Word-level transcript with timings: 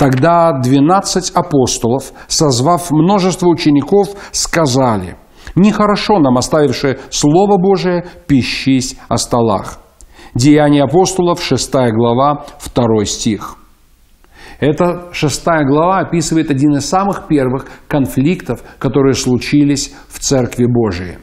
Тогда 0.00 0.52
двенадцать 0.52 1.30
апостолов, 1.34 2.12
созвав 2.26 2.90
множество 2.90 3.48
учеников, 3.48 4.08
сказали, 4.32 5.18
«Нехорошо 5.54 6.18
нам, 6.20 6.38
оставившие 6.38 6.98
Слово 7.10 7.58
Божие, 7.58 8.06
пищись 8.26 8.96
о 9.10 9.18
столах». 9.18 9.78
Деяния 10.34 10.84
апостолов, 10.84 11.42
6 11.42 11.70
глава, 11.92 12.46
2 12.74 13.04
стих. 13.04 13.56
Эта 14.58 15.10
шестая 15.12 15.66
глава 15.66 15.98
описывает 15.98 16.50
один 16.50 16.76
из 16.76 16.88
самых 16.88 17.26
первых 17.28 17.66
конфликтов, 17.86 18.62
которые 18.78 19.12
случились 19.12 19.92
в 20.08 20.18
Церкви 20.18 20.64
Божией. 20.64 21.18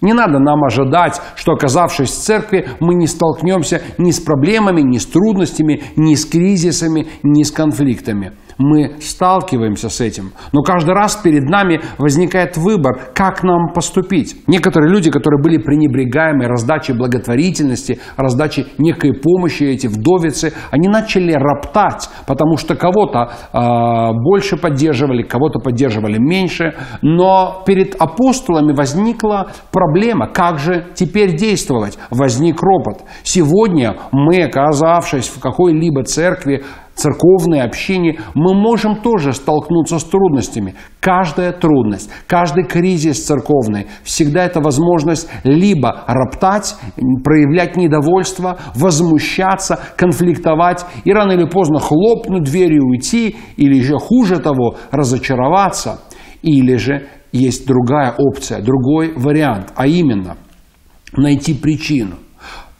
Не 0.00 0.12
надо 0.12 0.38
нам 0.38 0.64
ожидать, 0.64 1.20
что 1.34 1.52
оказавшись 1.52 2.10
в 2.10 2.22
церкви, 2.22 2.68
мы 2.80 2.94
не 2.94 3.06
столкнемся 3.06 3.82
ни 3.98 4.10
с 4.10 4.20
проблемами, 4.20 4.80
ни 4.80 4.98
с 4.98 5.06
трудностями, 5.06 5.82
ни 5.96 6.14
с 6.14 6.24
кризисами, 6.24 7.08
ни 7.22 7.42
с 7.42 7.50
конфликтами 7.50 8.32
мы 8.58 8.96
сталкиваемся 9.00 9.88
с 9.88 10.00
этим. 10.00 10.32
Но 10.52 10.62
каждый 10.62 10.94
раз 10.94 11.16
перед 11.16 11.44
нами 11.44 11.80
возникает 11.96 12.56
выбор, 12.56 13.10
как 13.14 13.42
нам 13.42 13.72
поступить. 13.72 14.36
Некоторые 14.46 14.92
люди, 14.92 15.10
которые 15.10 15.40
были 15.42 15.58
пренебрегаемы 15.58 16.46
раздачей 16.46 16.94
благотворительности, 16.94 18.00
раздачей 18.16 18.66
некой 18.78 19.14
помощи, 19.14 19.62
эти 19.62 19.86
вдовицы, 19.86 20.52
они 20.70 20.88
начали 20.88 21.32
роптать, 21.32 22.08
потому 22.26 22.56
что 22.56 22.74
кого-то 22.74 23.30
э, 23.52 24.12
больше 24.22 24.56
поддерживали, 24.56 25.22
кого-то 25.22 25.60
поддерживали 25.60 26.18
меньше. 26.18 26.74
Но 27.02 27.62
перед 27.64 27.94
апостолами 28.00 28.72
возникла 28.72 29.52
проблема, 29.70 30.28
как 30.28 30.58
же 30.58 30.86
теперь 30.94 31.36
действовать. 31.36 31.98
Возник 32.10 32.60
ропот. 32.62 33.04
Сегодня 33.22 33.96
мы, 34.12 34.42
оказавшись 34.42 35.28
в 35.28 35.40
какой-либо 35.40 36.02
церкви, 36.02 36.64
церковное 36.98 37.64
общение, 37.64 38.18
мы 38.34 38.54
можем 38.54 38.96
тоже 38.96 39.32
столкнуться 39.32 39.98
с 39.98 40.04
трудностями. 40.04 40.74
Каждая 41.00 41.52
трудность, 41.52 42.10
каждый 42.26 42.64
кризис 42.64 43.24
церковный, 43.24 43.86
всегда 44.02 44.44
это 44.44 44.60
возможность 44.60 45.30
либо 45.44 46.04
роптать, 46.06 46.74
проявлять 47.22 47.76
недовольство, 47.76 48.58
возмущаться, 48.74 49.78
конфликтовать 49.96 50.84
и 51.04 51.12
рано 51.12 51.32
или 51.32 51.48
поздно 51.48 51.78
хлопнуть 51.78 52.44
дверью 52.44 52.84
уйти, 52.84 53.36
или 53.56 53.76
еще 53.76 53.98
хуже 53.98 54.38
того, 54.38 54.74
разочароваться. 54.90 56.00
Или 56.42 56.76
же 56.76 57.06
есть 57.32 57.66
другая 57.66 58.14
опция, 58.16 58.60
другой 58.60 59.12
вариант, 59.16 59.72
а 59.76 59.86
именно 59.86 60.36
найти 61.16 61.54
причину– 61.54 62.16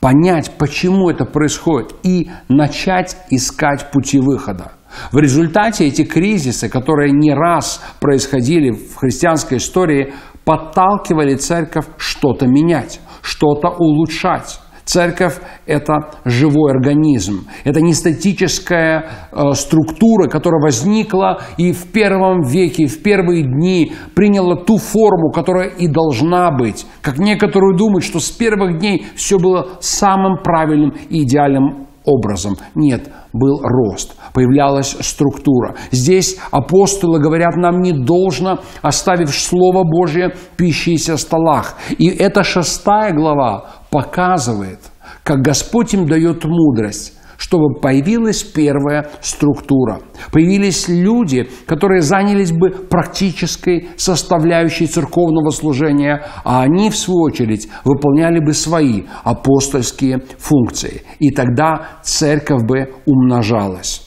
понять, 0.00 0.52
почему 0.58 1.10
это 1.10 1.24
происходит, 1.24 1.94
и 2.02 2.30
начать 2.48 3.16
искать 3.30 3.90
пути 3.90 4.18
выхода. 4.18 4.72
В 5.12 5.18
результате 5.18 5.86
эти 5.86 6.04
кризисы, 6.04 6.68
которые 6.68 7.12
не 7.12 7.34
раз 7.34 7.82
происходили 8.00 8.70
в 8.70 8.96
христианской 8.96 9.58
истории, 9.58 10.14
подталкивали 10.44 11.34
церковь 11.34 11.86
что-то 11.98 12.46
менять, 12.46 13.00
что-то 13.20 13.68
улучшать. 13.68 14.60
Церковь– 14.88 15.34
это 15.66 16.12
живой 16.24 16.72
организм. 16.72 17.46
Это 17.64 17.82
не 17.82 17.92
статическая 17.92 19.04
э, 19.30 19.52
структура, 19.52 20.30
которая 20.30 20.62
возникла 20.62 21.42
и 21.58 21.72
в 21.72 21.92
первом 21.92 22.40
веке, 22.40 22.86
в 22.86 23.02
первые 23.02 23.42
дни 23.42 23.92
приняла 24.14 24.56
ту 24.56 24.78
форму, 24.78 25.30
которая 25.30 25.68
и 25.68 25.88
должна 25.88 26.50
быть. 26.50 26.86
Как 27.02 27.18
некоторые 27.18 27.76
думают, 27.76 28.02
что 28.02 28.18
с 28.18 28.30
первых 28.30 28.78
дней 28.78 29.06
все 29.14 29.38
было 29.38 29.68
самым 29.80 30.42
правильным 30.42 30.94
и 31.10 31.24
идеальным 31.24 31.86
образом. 32.08 32.56
Нет, 32.74 33.10
был 33.34 33.60
рост, 33.62 34.16
появлялась 34.32 34.96
структура. 35.00 35.74
Здесь 35.90 36.38
апостолы 36.50 37.20
говорят, 37.20 37.56
нам 37.56 37.80
не 37.80 37.92
должно, 37.92 38.60
оставив 38.80 39.30
Слово 39.30 39.84
Божье, 39.84 40.34
пищись 40.56 41.10
о 41.10 41.18
столах. 41.18 41.74
И 41.98 42.08
эта 42.08 42.42
шестая 42.42 43.12
глава 43.12 43.66
показывает, 43.90 44.80
как 45.22 45.42
Господь 45.42 45.94
им 45.94 46.06
дает 46.06 46.44
мудрость, 46.44 47.14
чтобы 47.38 47.80
появилась 47.80 48.42
первая 48.42 49.08
структура. 49.20 50.00
Появились 50.32 50.88
люди, 50.88 51.48
которые 51.66 52.02
занялись 52.02 52.50
бы 52.50 52.70
практической 52.70 53.88
составляющей 53.96 54.86
церковного 54.86 55.50
служения, 55.50 56.24
а 56.44 56.62
они, 56.62 56.90
в 56.90 56.96
свою 56.96 57.22
очередь, 57.22 57.68
выполняли 57.84 58.40
бы 58.44 58.52
свои 58.52 59.04
апостольские 59.22 60.24
функции. 60.38 61.02
И 61.20 61.30
тогда 61.30 62.00
церковь 62.02 62.64
бы 62.64 62.92
умножалась. 63.06 64.04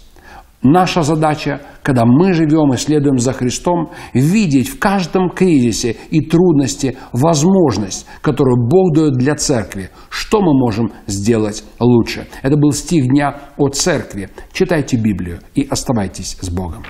Наша 0.62 1.02
задача, 1.02 1.62
когда 1.84 2.06
мы 2.06 2.34
живем 2.34 2.74
и 2.74 2.78
следуем 2.78 3.18
за 3.18 3.34
Христом, 3.34 3.92
видеть 4.14 4.69
в 4.69 4.80
каждом 4.80 5.30
кризисе 5.30 5.96
и 6.09 6.22
трудности 6.22 6.97
возможность, 7.14 8.06
которую 8.22 8.68
Бог 8.68 8.96
дает 8.96 9.14
для 9.14 9.36
церкви. 9.36 9.90
Что 10.09 10.42
мы 10.42 10.53
можем 10.53 10.92
сделать 11.08 11.64
лучше? 11.80 12.28
Это 12.42 12.58
был 12.58 12.72
стих 12.72 13.08
дня 13.08 13.36
о 13.58 13.69
церкви. 13.69 14.30
Читайте 14.53 14.97
Библию 14.97 15.40
и 15.56 15.68
оставайтесь 15.69 16.38
с 16.42 16.50
Богом. 16.50 16.84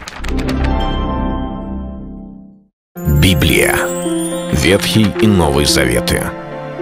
Библия. 3.21 3.75
Ветхий 4.53 5.07
и 5.21 5.27
Новый 5.27 5.65
Заветы. 5.65 6.40